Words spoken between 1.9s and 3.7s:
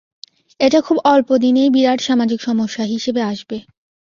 সামাজিক সমস্যা হিসেবে আসবে।